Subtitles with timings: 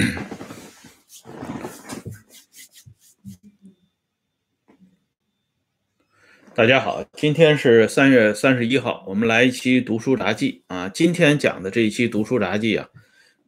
[6.54, 10.88] 大家好，今天是三月三十一号，我们来一期读书杂记啊。
[10.88, 12.88] 今天讲的这一期读书杂记啊，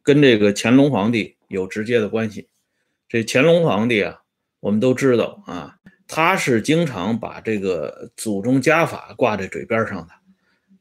[0.01, 2.49] 跟这个乾隆皇帝有直接的关系。
[3.07, 4.21] 这乾隆皇帝啊，
[4.59, 5.77] 我们都知道啊，
[6.07, 10.13] 他是经常把这个祖宗家法挂在嘴边上的。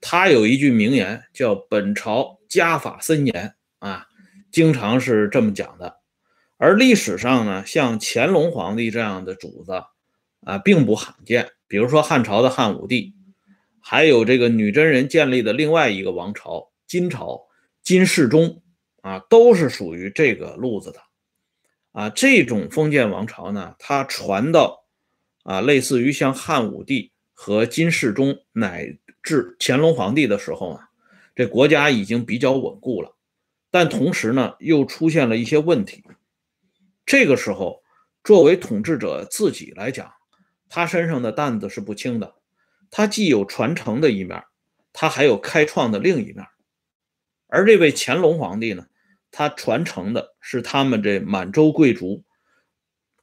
[0.00, 4.08] 他有一句名言叫“本朝家法森严”啊，
[4.52, 5.96] 经常是这么讲的。
[6.58, 9.82] 而历史上呢，像乾隆皇帝这样的主子
[10.44, 11.50] 啊，并不罕见。
[11.66, 13.14] 比如说汉朝的汉武帝，
[13.80, 17.40] 还有这个女真人建立的另外一个王朝金朝，
[17.82, 18.62] 金世宗
[19.00, 21.00] 啊，都是属于这个路子的
[21.92, 22.10] 啊。
[22.10, 24.84] 这种封建王朝呢，它传到
[25.42, 30.90] 啊，类似于像汉武帝和金世宗乃至乾隆皇帝的时候啊，
[31.34, 33.16] 这国家已经比较稳固了，
[33.72, 36.04] 但同时呢，又出现了一些问题。
[37.06, 37.82] 这个时候，
[38.22, 40.12] 作为统治者自己来讲，
[40.68, 42.34] 他身上的担子是不轻的，
[42.90, 44.44] 他既有传承的一面，
[44.92, 46.46] 他还有开创的另一面。
[47.46, 48.86] 而这位乾隆皇帝呢，
[49.30, 52.24] 他传承的是他们这满洲贵族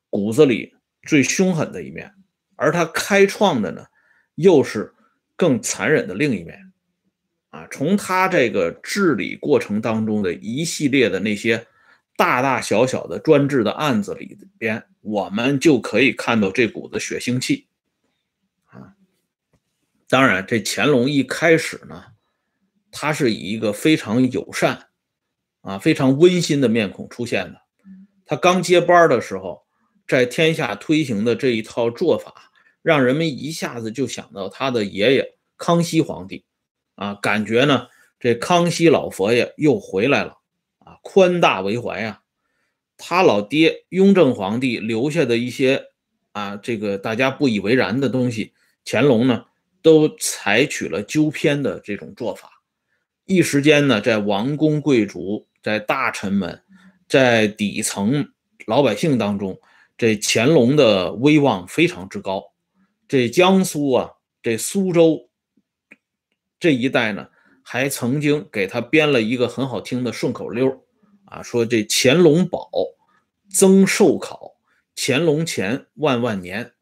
[0.09, 2.11] 骨子里最凶狠的一面，
[2.55, 3.85] 而他开创的呢，
[4.33, 4.95] 又是
[5.35, 6.68] 更残忍的另一面。
[7.49, 11.65] 啊，从他这个治理过程当中的一系列的那些。
[12.17, 17.67] 大大小小的专制的案子里边，我们就可以看到这股子血腥气
[18.65, 18.93] 啊。
[20.09, 22.07] 当然，这乾隆一开始呢，
[22.91, 24.87] 他是以一个非常友善
[25.61, 27.61] 啊、非常温馨的面孔出现的。
[28.25, 29.63] 他刚接班的时候，
[30.05, 36.43] 在天下推行的这一套做法，让人们一下子就想到他的爷爷康熙皇帝
[36.99, 37.87] 啊，感觉呢，
[38.19, 40.37] 这康熙老佛爷又回来了。
[40.79, 42.21] 啊宽大为怀啊，
[42.97, 45.85] 他老爹雍正皇帝留下的一些
[46.33, 49.45] 啊，这个大家不以为然的东西，乾隆呢
[49.81, 52.61] 都采取了纠偏的这种做法。
[53.23, 56.63] 一时间呢，在王公贵族、在大臣们、
[57.07, 58.33] 在底层
[58.65, 59.61] 老百姓当中，
[59.97, 62.51] 这乾隆的威望非常之高。
[63.07, 64.11] 这江苏啊，
[64.43, 65.28] 这苏州
[66.59, 67.29] 这一代呢。
[67.61, 70.83] 还曾经给他编了一个很好听的顺口溜
[71.25, 72.67] 啊，说这乾隆宝
[73.47, 74.55] 增寿考，
[74.95, 76.73] 乾隆前万万年，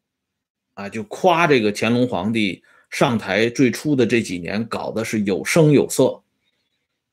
[0.72, 6.22] 啊，就夸这个乾隆皇帝上台最初的这几年搞的是有声有色。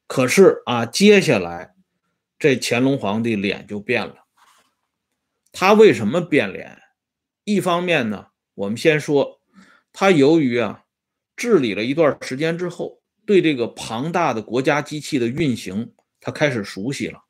[0.08, 1.76] 可是啊，接下来
[2.40, 4.24] 这乾隆皇帝脸就变了。
[5.52, 6.82] 他为什么变脸？
[7.44, 9.42] 一方面呢，我们先说
[9.92, 10.84] 他由于啊
[11.35, 13.01] 治理了一段时间之后。
[13.28, 17.23] 对这个庞大的国家机器的运行，他开始熟悉了，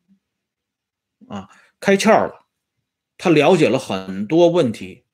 [1.30, 1.50] 啊，
[1.80, 2.48] 开窍了，
[3.18, 5.06] 他了解了很多问题，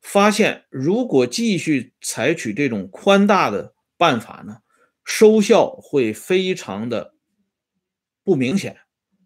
[0.00, 4.62] 发现如果继续采取这种宽大的办法呢，
[5.04, 7.12] 收效会非常的
[8.24, 8.78] 不明显。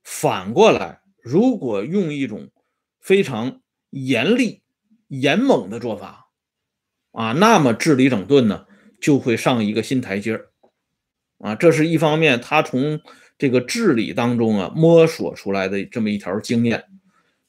[0.02, 2.50] 反过来，如果用一种
[2.98, 4.64] 非常严厉、
[5.06, 6.32] 严猛的做法，
[7.12, 8.66] 啊，那么治理整顿呢，
[9.02, 10.46] 就会上一个新台阶儿。
[11.38, 13.00] 啊，这是一方面，他从
[13.36, 16.84] 这个治理当中啊摸索出来的这么一条经验。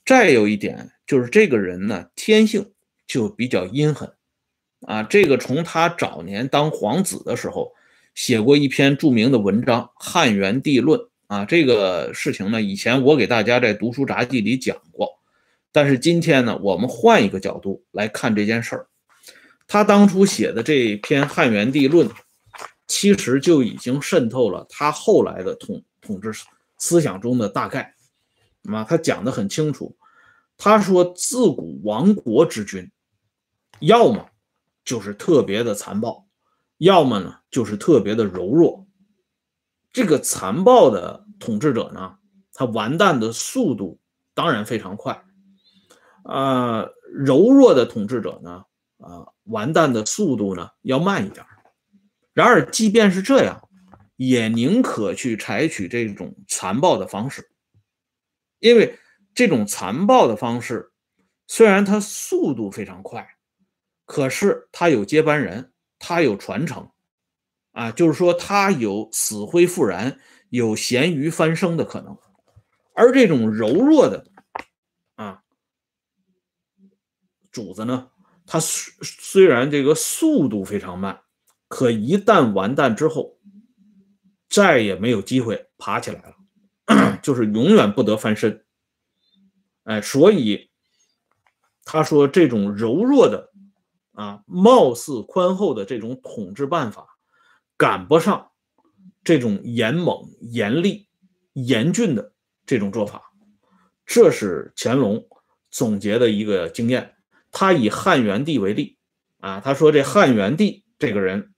[0.03, 2.71] 再有一点就是这个人呢，天性
[3.05, 4.11] 就比较阴狠
[4.81, 5.03] 啊。
[5.03, 7.71] 这个从他早年当皇子的时候
[8.15, 11.45] 写过一篇著名的文章《汉元帝论》啊。
[11.45, 15.19] 这个事情呢，以前我给大家在读书杂记里讲过，
[15.71, 18.87] 但是今天呢，我们换一个角度来看这件事儿。
[19.73, 22.07] 他当初写的这篇《汉元帝论》。
[22.85, 26.31] 其实就已经渗透了他后来的统统治
[26.77, 27.95] 思想中的大概，
[28.69, 29.97] 啊，他讲的很清楚。
[30.57, 32.91] 他说，自古亡国之君，
[33.79, 34.29] 要么
[34.85, 36.27] 就是特别的残暴，
[36.77, 38.85] 要么呢就是特别的柔弱。
[39.91, 42.17] 这个残暴的统治者呢，
[42.53, 43.97] 他完蛋的速度
[44.35, 45.23] 当然非常快，
[46.25, 48.65] 啊，柔弱的统治者呢，
[49.03, 51.45] 啊，完蛋的速度呢要慢一点。
[52.33, 53.69] 然而，即便是这样，
[54.15, 57.51] 也宁可去采取这种残暴的方式，
[58.59, 58.97] 因为
[59.35, 60.91] 这种残暴的方式
[61.47, 63.27] 虽然它速度非常快，
[64.05, 66.89] 可是它有接班人，它有传承，
[67.71, 70.19] 啊，就是说它有死灰复燃、
[70.49, 72.17] 有咸鱼翻身的可能。
[72.95, 74.25] 而这种柔弱的
[75.15, 75.43] 啊
[77.51, 78.09] 主子呢，
[78.45, 81.21] 他虽虽然这个速度非常慢。
[81.67, 83.39] 可一旦完蛋之后，
[84.47, 87.19] 再也没有机会爬起来了。
[87.23, 88.63] 就是永远不得翻身。
[89.83, 90.69] 哎，所以
[91.83, 93.51] 他说这种柔弱的
[94.11, 97.17] 啊，貌似宽厚的这种统治办法，
[97.75, 98.51] 赶不上
[99.23, 101.07] 这种严猛、严厉、
[101.53, 102.33] 严峻的
[102.65, 103.33] 这种做法。
[104.05, 105.25] 这是乾隆
[105.71, 107.12] 总结的一个经验。
[107.53, 108.97] 他以汉元帝为例
[109.39, 111.53] 啊，他说这汉元帝这个人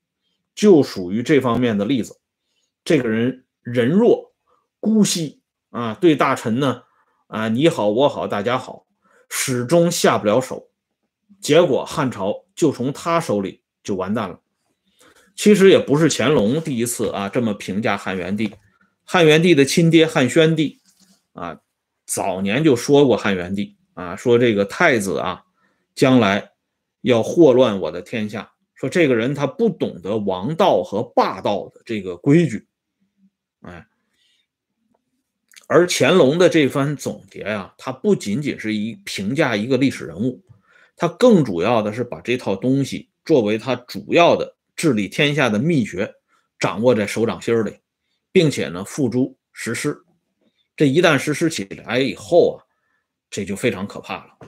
[0.54, 2.20] 就属于这方面的例子。
[2.84, 4.34] 这个人人弱
[4.78, 5.40] 孤息
[5.70, 6.82] 啊，对大臣呢
[7.26, 8.86] 啊你好我好大家好，
[9.30, 10.68] 始终下不了手。
[11.40, 14.38] 结果汉朝就从他手里就完蛋了。
[15.34, 18.54] 其实也不是乾隆第一次啊这么评价汉元帝，
[19.04, 20.78] 汉元帝的亲爹汉宣帝
[21.32, 21.58] 啊
[22.04, 25.44] 早年就说过汉元帝啊说这个太子啊。
[25.96, 26.52] 将来
[27.00, 32.68] 要祸乱我的天下，说这个人他不懂得王道和霸道的这个规矩，
[33.62, 33.86] 哎，
[35.66, 40.44] 而乾隆的这番总结呀，他不仅仅是一评价一个历史人物，
[40.94, 46.12] 他更主要的是把这套东西作为他主要的治理天下的秘诀
[46.58, 47.78] 掌握在手掌心里，
[48.30, 49.96] 并且呢付诸实施。
[50.76, 52.60] 这一旦实施起来以后啊，
[53.30, 54.38] 这就非常可怕了。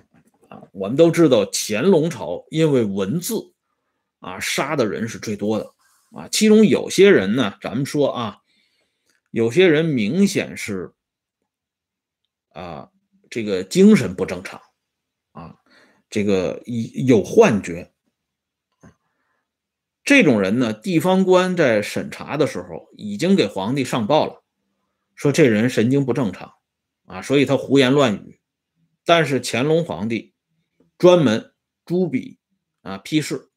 [0.73, 3.53] 我们都知道乾隆朝因为文字
[4.19, 5.71] 啊杀的人是最多的
[6.13, 8.39] 啊，其中有些人呢，咱们说啊，
[9.31, 10.93] 有些人明显是
[12.51, 12.91] 啊
[13.31, 14.61] 这个精神不正常
[15.33, 15.57] 啊，
[16.09, 17.93] 这个有幻觉
[20.03, 24.43] 这种人呢，地方官在审查的时候已经给皇帝上报了，
[25.15, 26.55] 说这人神经不正常
[27.05, 28.41] 啊，所以他胡言乱语，
[29.05, 30.33] 但是乾隆皇帝。
[30.99, 31.53] 专门
[31.87, 32.39] 朱笔
[32.83, 33.51] 啊批示，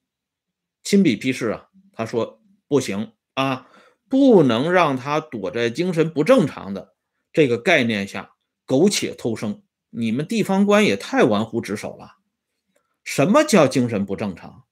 [0.83, 3.67] 亲笔批示啊，他说不行啊，
[4.07, 6.93] 不能让他躲在精神不正常的
[7.33, 8.33] 这个概念下
[8.65, 9.63] 苟且偷生。
[9.89, 12.17] 你们地方官也太玩忽职守了。
[13.03, 14.65] 什么叫精神不正常？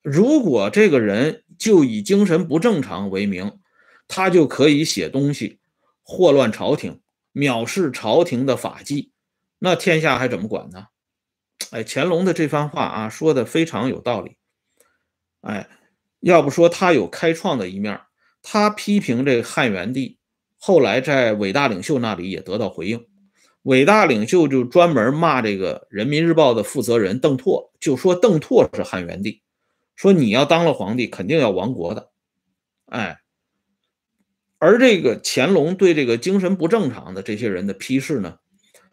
[0.00, 3.58] 如果这个人就以精神不正常为名，
[4.06, 5.58] 他就可以写东西
[6.02, 7.02] 祸乱朝廷，
[7.34, 9.12] 藐视朝廷的法纪，
[9.58, 10.86] 那天下还怎么管呢？
[11.70, 14.36] 哎，乾隆的这番话啊，说的非常有道理。
[15.42, 15.68] 哎，
[16.20, 18.00] 要不说他有开创的一面，
[18.42, 20.18] 他批评这个汉元帝，
[20.56, 23.06] 后来在伟大领袖那里也得到回应。
[23.62, 29.42] 伟大领袖就专门骂这个人民日报的负责人邓拓，就说邓拓是汉元帝，
[29.94, 32.10] 说你要当了皇帝，肯定要亡国的。
[32.86, 33.18] 哎，
[34.58, 38.38] 而这个乾隆对这个精神不正常的这些人的批示呢？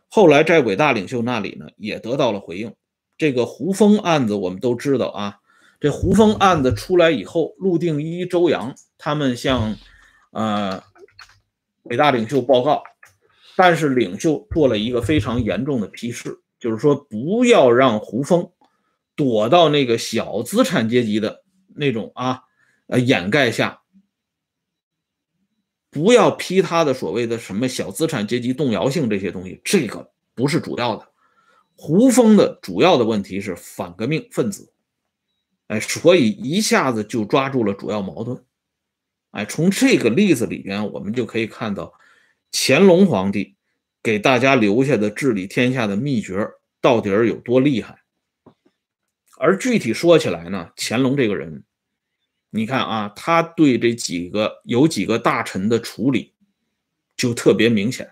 [0.09, 2.73] 后来在伟大领袖那里呢，也得到了回应。
[3.17, 5.37] 这个胡风案子我们都知道啊。
[5.79, 9.75] 这胡风案子出来以后，陆定一、周扬他们向
[10.31, 10.81] 呃
[11.83, 12.83] 伟大领袖报告，
[13.55, 18.49] 但是领袖做了一个非常严重的批示，就是说不要让胡风
[19.15, 21.43] 躲到那个小资产阶级的
[21.75, 22.41] 那种啊
[22.87, 23.81] 呃掩盖下。
[25.95, 31.07] 不要批他的所谓的什么小资产阶级动摇性这些东西，这个不是主要的。
[31.77, 34.73] 胡风的主要的问题是反革命分子，
[35.67, 38.43] 哎，所以一下子就抓住了主要矛盾。
[39.31, 41.93] 哎，从这个例子里边，我们就可以看到
[42.51, 43.55] 乾隆皇帝
[44.03, 46.45] 给大家留下的治理天下的秘诀
[46.81, 47.99] 到底有多厉害。
[49.37, 51.63] 而具体说起来呢，乾隆这个人。
[52.55, 56.31] 你看啊，他对这几个有几个大臣的处理
[57.17, 58.09] 就特别明显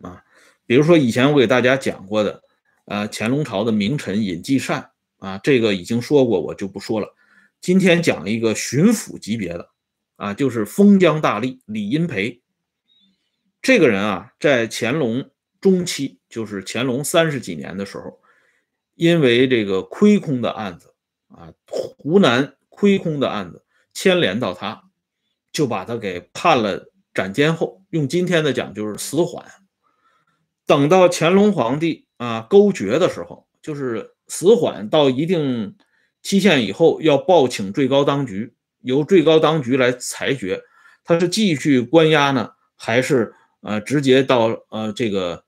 [0.00, 0.24] 啊。
[0.64, 2.42] 比如说以前我给大家讲过的，
[2.86, 7.14] 呃，乾隆朝的名臣尹继善啊，这个已经说过，我就不说了。
[7.60, 9.68] 今天讲一个巡抚级别的
[10.16, 12.40] 啊，就是封疆大吏李荫培。
[13.60, 15.30] 这个人啊，在乾隆
[15.60, 18.18] 中期，就是乾隆三十几年的时候，
[18.94, 20.94] 因为这个亏空的案子
[21.28, 23.61] 啊，湖南亏空的案子。
[23.94, 24.84] 牵连到他，
[25.52, 29.44] 就把他给判了斩监后，用今天的讲就是死缓。
[30.66, 35.76] 等到乾隆皇帝啊勾决的时候，就是死缓到一定
[36.22, 40.62] 期限以后，要报请最高当局，由最高当局来裁决，
[41.04, 45.44] 他是继续关押呢，还是呃直接到呃这个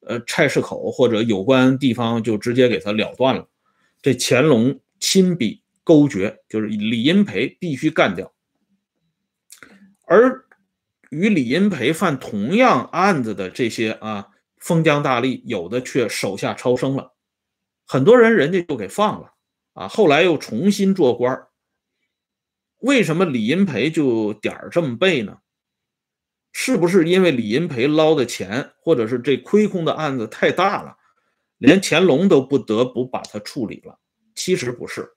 [0.00, 3.48] 呃菜市口或者有关地方就直接给他了断了？
[4.02, 5.62] 这乾隆亲笔。
[5.86, 8.34] 勾决就是李荫培必须干掉，
[10.04, 10.44] 而
[11.10, 14.26] 与李荫培犯同样案子的这些啊
[14.56, 17.14] 封疆大吏，有的却手下超生了，
[17.86, 19.34] 很多人人家就给放了
[19.74, 21.46] 啊，后来又重新做官
[22.80, 25.38] 为什么李荫培就点儿这么背呢？
[26.50, 30.96] 是不是因为李银培捞的钱，或者是这亏空的案子太大了，
[31.58, 34.00] 连乾隆都不得不把它处理了？
[34.34, 35.08] 其实不是，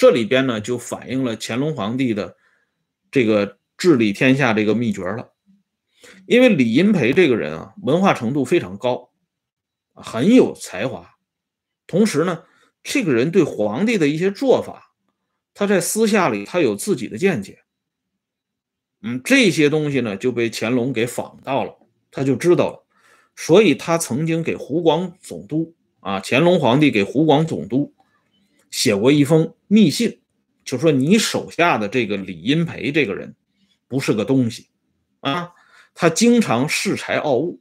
[0.00, 2.34] 这里边呢就反映了乾隆皇帝的
[3.10, 5.34] 这个治理天下这个秘诀了。
[6.24, 9.10] 因为李银培这个人啊，文化程度非常高，
[9.92, 11.16] 很有才华，
[11.86, 12.44] 同时呢，
[12.82, 14.94] 这个人对皇帝的一些做法，
[15.52, 17.58] 他在私下里他有自己的见解。
[19.02, 21.76] 嗯，这些东西呢就被乾隆给仿到了，
[22.10, 22.86] 他就知道了，
[23.36, 27.92] 所以他曾经给湖广总督啊，乾隆皇帝给湖广总督
[28.70, 30.20] 写过一封密信，
[30.64, 33.34] 就说你手下的这个李荫培这个人
[33.88, 34.68] 不是个东西
[35.20, 35.52] 啊，
[35.94, 37.60] 他经常恃才傲物，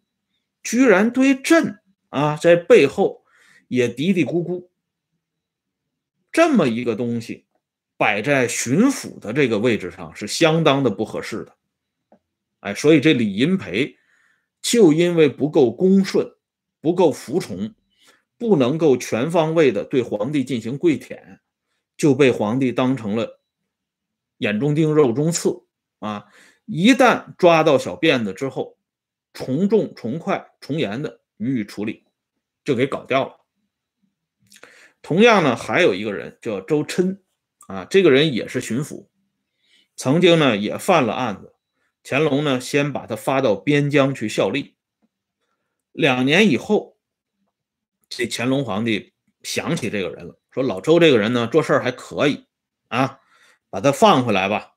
[0.64, 3.24] 居然对朕啊在背后
[3.68, 4.70] 也嘀嘀咕咕，
[6.32, 7.46] 这么一个东西。
[7.98, 11.58] 摆在巡抚的这个位置上是相当的不合适的，
[12.62, 13.98] 哎，所以这李银培
[14.62, 16.26] 就因为不够恭顺、
[16.80, 17.76] 不够服从，
[18.40, 21.40] 不能够全方位的对皇帝进行跪舔，
[21.96, 23.40] 就被皇帝当成了
[24.38, 25.66] 眼中钉、肉中刺
[26.00, 26.26] 啊！
[26.66, 28.80] 一旦抓到小辫子之后，
[29.34, 32.06] 从重、从快、从严的予以处理，
[32.64, 33.36] 就给搞掉了。
[35.04, 37.22] 同样呢，还有一个人叫周琛。
[37.68, 39.10] 啊，这个人也是巡抚，
[39.96, 41.54] 曾经呢也犯了案子，
[42.04, 44.76] 乾隆呢先把他发到边疆去效力。
[45.92, 46.98] 两年以后，
[48.10, 49.14] 这乾隆皇帝
[49.44, 52.48] 想起这个人了，说老周这个人呢做事还可以
[52.90, 53.20] 啊，
[53.70, 54.74] 把他放回来吧。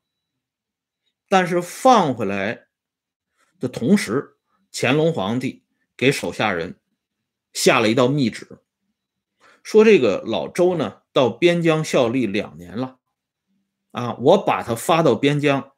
[1.27, 2.67] 但是放回来
[3.59, 4.37] 的同时，
[4.71, 5.65] 乾隆皇帝
[5.97, 6.79] 给手下人
[7.51, 8.63] 下了一道密旨，
[9.63, 11.01] 说这个老周呢。
[11.13, 12.97] 到边疆效力两年了，
[13.91, 15.73] 啊，我把他发到边疆，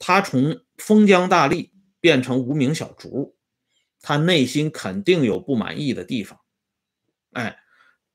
[0.00, 1.70] 他从封疆大吏
[2.00, 3.36] 变成无名小卒，
[4.00, 6.40] 他内心肯定有不满意的地方，
[7.34, 7.56] 哎，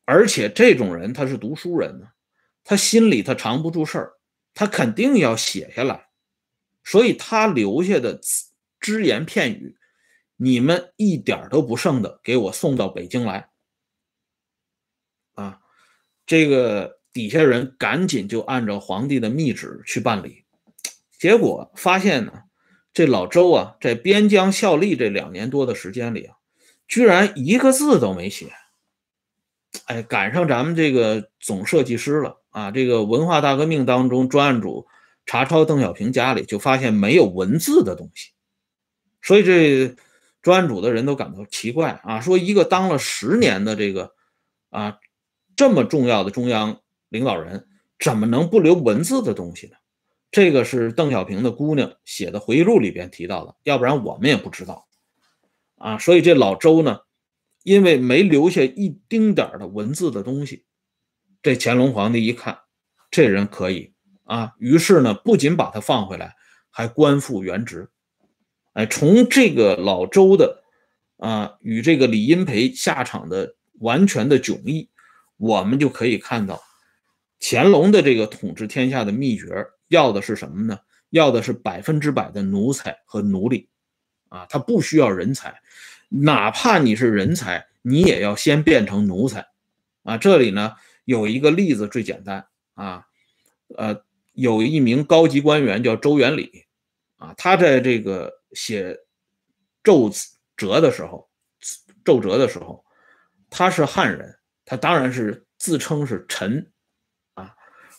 [0.05, 2.07] 而且这种人他是读书人呢，
[2.63, 4.13] 他心里他藏不住事儿，
[4.53, 6.09] 他肯定要写下来，
[6.83, 8.19] 所以他留下的
[8.79, 9.77] 只言片语，
[10.35, 13.49] 你们一点都不剩的给我送到北京来。
[15.35, 15.59] 啊
[16.25, 20.45] 这个底下人赶紧就按照皇帝的密旨去办理，
[21.17, 22.43] 结果发现呢，
[22.93, 26.35] 这老周啊，在边疆效力这两年多的时间里啊，
[26.87, 28.53] 居然一个字都没写。
[29.85, 32.71] 哎，赶上咱们这个总设计师了啊！
[32.71, 34.87] 这个文化大革命当中，专案组
[35.25, 38.31] 查抄邓小平家里，就发现没有文字的东西，
[39.21, 39.95] 所以这
[40.41, 44.13] 专案组的人都感到奇怪啊，说一个当了十年的这个
[44.69, 44.97] 啊。
[45.55, 47.67] 这么重要的中央领导人，
[47.99, 49.73] 怎么能不留文字的东西呢？
[50.31, 54.87] 这个是邓小平的姑娘写的回忆录里边提到的，要不然我们也不知道
[55.75, 55.97] 啊。
[55.97, 57.01] 所以这老周呢，
[57.63, 60.65] 因为没留下一丁点的文字的东西，
[61.41, 62.59] 这乾隆皇帝一看，
[63.11, 66.35] 这人可以啊，于是呢，不仅把他放回来，
[66.69, 67.89] 还官复原职。
[68.73, 70.63] 哎，从这个老周的
[71.17, 74.89] 啊与这个李荫培下场的完全的迥异。
[75.37, 76.61] 我们就可以看到，
[77.39, 79.47] 乾隆的这个统治天下的秘诀，
[79.87, 80.77] 要的是什么呢？
[81.11, 83.69] 要的是百分之百的奴才和奴隶，
[84.27, 85.61] 啊，他不需要人才，
[86.09, 89.47] 哪怕你是人才，你也要先变成奴才，
[90.03, 90.73] 啊，这里呢
[91.05, 93.05] 有一个例子最简单啊，
[93.77, 96.65] 呃，有一名高级官员叫周元礼，
[97.17, 98.97] 啊，他在这个写
[99.83, 100.09] 奏
[100.57, 101.29] 折的时候，
[102.03, 102.83] 奏折的时候，
[103.49, 104.35] 他是汉人。
[104.65, 106.71] 他当然是自称是臣，
[107.33, 107.55] 啊，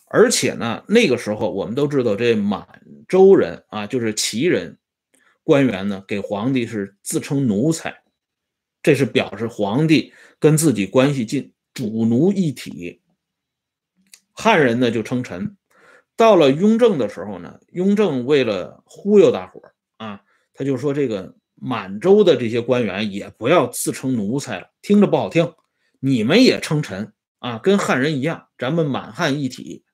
[0.07, 2.65] 而且呢，那个时候我们都知道，这满
[3.09, 4.79] 洲人啊，就是旗人
[5.43, 8.00] 官员呢，给皇帝是自称奴才，
[8.83, 13.01] 这是表示皇帝跟自己关系近，主奴一体。
[14.33, 15.57] 汉人呢就称臣。
[16.17, 19.61] 到了雍正的时候呢，雍正为了忽悠大伙
[19.97, 20.23] 啊，
[20.53, 25.55] 他就说这个满洲的这些官员也不要自称奴才了，听着不好听。
[25.99, 29.85] 你们也称臣啊，跟汉人一样，咱们满汉一体。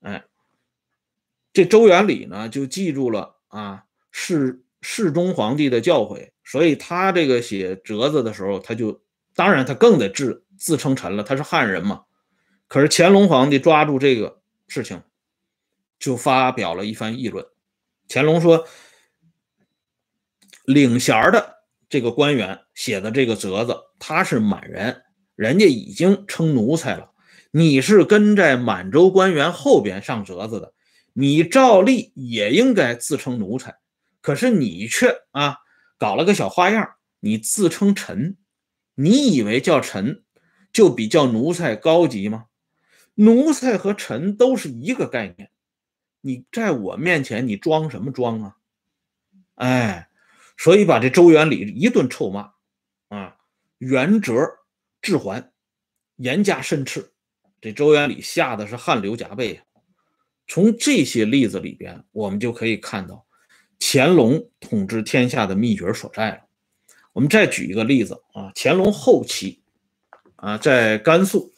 [0.00, 0.24] 哎，
[1.52, 9.02] 这周元礼呢，就记住了啊，是世宗皇帝的教诲，所以他这个写折子的时候，他就
[9.34, 12.04] 当然他更得自自称臣了，他是汉人嘛。
[12.68, 15.02] 可是乾隆皇帝抓住这个事情，
[15.98, 17.44] 就发表了一番议论。
[18.08, 18.64] 乾隆说，
[20.64, 21.56] 领衔的。
[21.88, 25.02] 这个官员写的这个折子，他是满人，
[25.34, 27.10] 人家已经称奴才了。
[27.50, 30.74] 你是跟在满洲官员后边上折子的，
[31.12, 33.76] 你照例也应该自称奴才。
[34.26, 35.58] 可是你却啊
[35.98, 38.36] 搞了个小花样，你自称臣，
[38.96, 40.24] 你以为叫臣
[40.72, 42.46] 就比叫奴才高级吗？
[43.14, 45.52] 奴才和臣都是一个概念，
[46.22, 48.56] 你在我面前你装什么装啊？
[49.54, 50.08] 哎，
[50.56, 52.52] 所以把这周元礼一顿臭骂
[53.06, 53.36] 啊，
[53.78, 54.34] 元哲
[55.00, 55.52] 致还，
[56.16, 57.12] 严加申斥，
[57.60, 59.62] 这周元礼吓得是汗流浃背啊。
[60.48, 63.24] 从这些例子里边，我们就可以看到
[63.78, 66.40] 乾隆统治天下的秘诀所在了。
[67.12, 69.62] 我们再举一个例子啊，乾隆后期
[70.36, 71.52] 啊，在甘肃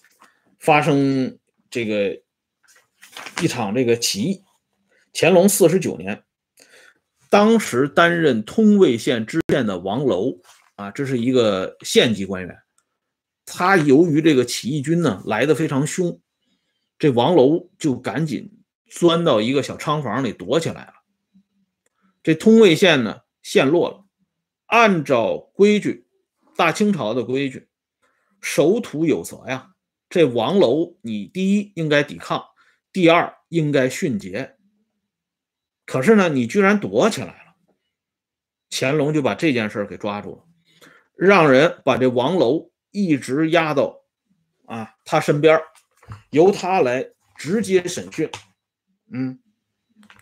[0.59, 1.39] 发生。
[1.71, 2.19] 这个
[3.43, 4.43] 一场这个起义，
[5.13, 6.25] 乾隆四十九年，
[7.29, 10.41] 当时担任通渭县知县的王楼
[10.77, 12.57] 啊，这是一个县级官员。
[13.45, 16.19] 他由于这个起义军呢来的非常凶，
[16.99, 18.51] 这王楼就赶紧
[18.87, 20.95] 钻到一个小仓房里躲起来了。
[22.23, 24.05] 这通渭县呢陷落了，
[24.67, 26.07] 按照规矩，
[26.57, 27.69] 大清朝的规矩，
[28.41, 29.73] 守土有责呀。
[30.11, 32.45] 这王楼，你第一应该抵抗，
[32.93, 34.57] 第二应该训诫。
[35.85, 37.55] 可是呢，你居然躲起来了。
[38.71, 40.45] 乾隆就把这件事给抓住了，
[41.15, 44.03] 让人把这王楼一直押到
[44.67, 45.61] 啊他身边，
[46.31, 48.31] 由他来直接审讯。
[49.11, 49.41] 嗯，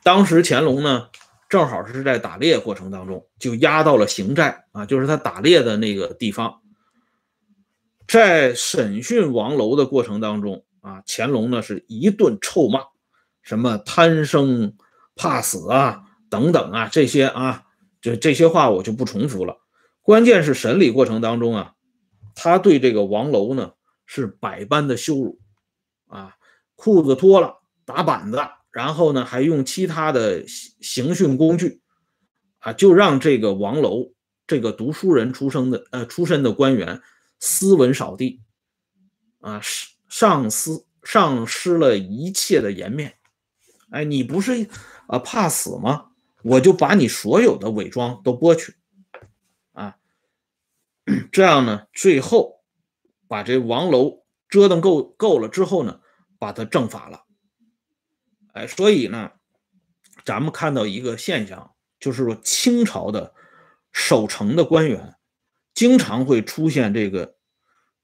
[0.05, 1.11] 当时乾隆呢，
[1.57, 6.61] 正好是在打猎过程当中，就押到了行寨啊，就是他打猎的那个地方。
[8.07, 12.81] 在审讯王楼的过程当中啊，乾隆呢是一顿臭骂，
[13.41, 14.77] 什么贪生
[15.15, 17.63] 怕死啊等等啊这些啊，
[18.03, 19.57] 就这些话我就不重复了。
[20.03, 21.73] 关键是审理过程当中啊，
[22.35, 23.73] 他对这个王楼呢
[24.05, 25.41] 是百般的羞辱
[26.07, 26.37] 啊，
[26.75, 28.39] 裤子脱了打板子，
[28.77, 31.81] 然后呢还用其他的刑刑讯工具
[32.59, 34.13] 啊，就让这个王楼
[34.47, 37.01] 这个读书人出生的呃出身的官员。
[37.39, 38.41] 斯文扫地，
[39.41, 39.61] 啊，
[40.09, 40.71] 丧失
[41.03, 43.19] 丧失了一切的颜面。
[43.91, 44.67] 哎，你不是
[45.07, 46.07] 啊怕死吗？
[46.43, 48.75] 我就把你所有的伪装都剥去，
[49.73, 49.99] 啊，
[51.31, 52.63] 这样呢，最后
[53.29, 56.01] 把这王楼折腾够够了之后呢，
[56.39, 57.26] 把他正法了。
[58.57, 59.33] 哎，所以呢，
[60.25, 63.35] 咱们看到一个现象，就是说清朝的
[63.93, 65.15] 守城的官员。
[65.75, 67.37] 经常会出现这个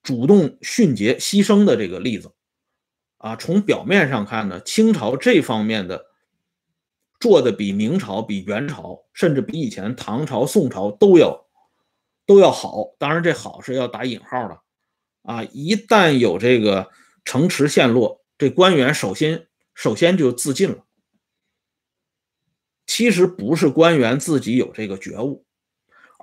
[0.02, 2.34] 主动殉节、牺牲的这个例子，
[3.16, 6.04] 啊，从表面上看呢，清朝这方面的
[7.18, 11.46] 做的比明朝、比元朝，甚至比以前唐朝、宋朝都要
[12.26, 12.94] 都要好。
[12.98, 14.60] 当然，这好是要打引号的，
[15.22, 16.90] 啊，一旦有这个
[17.24, 20.84] 城池陷落，这官员首先首先就自尽了。
[22.86, 25.44] 其实不是官员自己有这个觉悟。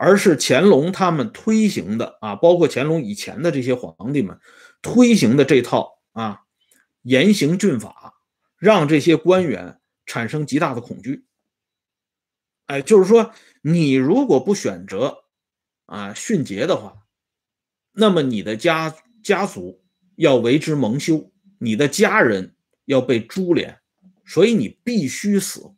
[0.02, 4.40] 而是乾隆他们推行的啊，包括乾隆以前的这些皇帝们
[4.82, 6.44] 推行的这套啊
[7.02, 8.14] 严刑峻法，
[8.58, 11.26] 让这些官员产生极大的恐惧。
[12.68, 15.26] 哎，就是说，你如果不选择
[15.86, 17.06] 啊训诫的话，
[17.92, 19.84] 那么你的家家族
[20.16, 22.56] 要为之蒙羞，你的家人
[22.90, 23.80] 要被株连，
[24.26, 25.74] 所以你必须死。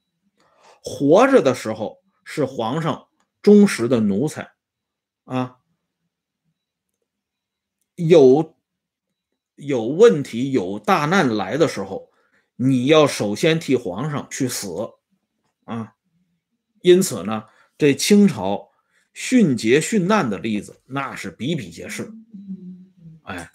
[0.82, 3.08] 活着的时候是皇上。
[3.44, 4.52] 忠实的奴才，
[5.24, 5.58] 啊，
[7.96, 8.56] 有
[9.56, 12.12] 有问题、有大难来的时候，
[12.56, 14.68] 你要首先替皇上去死，
[15.64, 15.96] 啊，
[16.82, 17.46] 因此呢，
[17.80, 18.70] 这清朝
[19.12, 22.12] 殉节殉难的例子那是比比皆是。
[23.24, 23.50] 哎，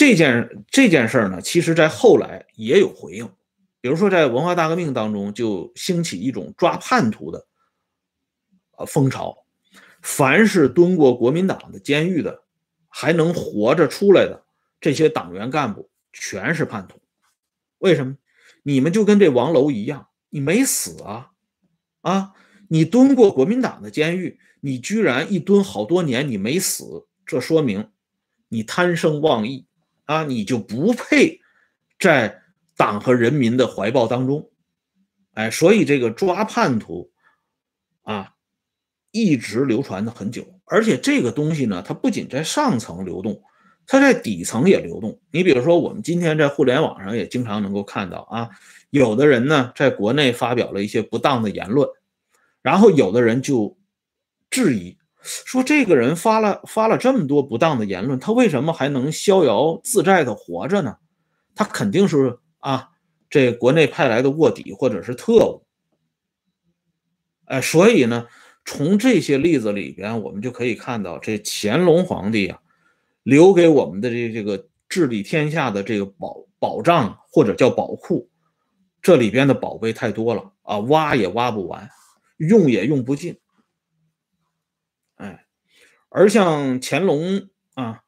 [0.00, 3.30] 这件这件事呢，其实在后来也有回应，
[3.82, 7.46] 比如说在文化大革命当中，就兴起一种抓叛徒的
[8.78, 8.86] 呃。
[8.86, 9.36] 风潮，
[10.00, 12.44] 凡是蹲过国民党的监狱的，
[12.88, 14.42] 还能活着出来的
[14.80, 16.98] 这些党员干部，全是叛徒。
[17.76, 18.16] 为什么？
[18.62, 21.32] 你们就跟这王楼一样，你没死啊？
[22.00, 22.32] 啊，
[22.68, 27.90] 你蹲过国民党的监狱，你居然一蹲好多年，你没死，这说明
[28.48, 29.66] 你贪生妄意
[30.10, 31.40] 啊，你就不配
[31.98, 32.42] 在
[32.76, 34.50] 党和人民的怀抱当中。
[35.34, 37.10] 哎，所以这个抓叛徒
[38.02, 38.34] 啊。
[39.12, 43.42] 一直流传的很久，而且这个东西呢，它不仅在上层流动，
[43.84, 45.20] 它在底层也流动。
[45.32, 48.48] 你比如说，我们今天在互联网上也经常能够看到啊，
[48.90, 51.88] 有的人呢在国内发表了一些不当的言论，
[52.62, 53.76] 然后有的人就
[54.48, 60.96] 质疑说，这个人发了发了这么多不当的言论，他为什么还能逍遥自在的活着呢？
[61.54, 62.88] 他肯定是啊，
[63.28, 65.62] 这国内派来的卧底或者是特务。
[67.44, 68.26] 哎，所以呢，
[68.64, 72.58] 从这些例子里边，我们就可以看到，这乾隆皇帝啊，
[73.24, 78.30] 留给我们的这这个治理天下的这个宝宝藏或者叫宝库，
[79.02, 81.88] 这里边的宝贝太多了啊，挖也挖不完，
[82.38, 83.36] 用也用不尽。
[86.10, 88.02] 而像乾隆啊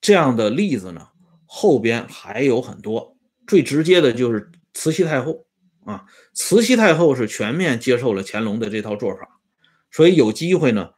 [0.00, 1.08] 这样的例子呢，
[1.46, 5.46] 后边还有很多，最直接的就是慈禧太后。
[5.84, 6.04] 啊，
[6.34, 9.40] 慈禧太后是全面接受了乾隆的这套做法，
[9.90, 10.90] 所以有机会呢，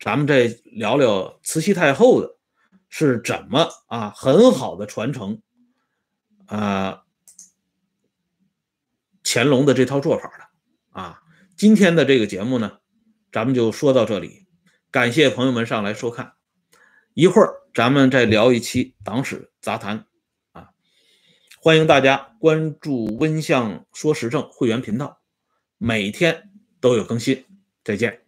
[0.00, 2.38] 咱们再聊聊慈禧太后的
[2.88, 5.42] 是怎么啊很好的传承
[6.46, 7.02] 啊
[9.22, 11.22] 乾隆的这套做法的啊。
[11.54, 12.78] 今天的这个节目呢，
[13.30, 14.46] 咱们就说到这里，
[14.90, 16.32] 感谢朋友们上来收看，
[17.14, 20.06] 一会儿咱们再聊一期党史杂谈。
[20.52, 20.68] 啊
[21.60, 25.20] 欢迎大家关注“温相说时政”会员频道，
[25.76, 27.44] 每天都有更新。
[27.82, 28.27] 再见。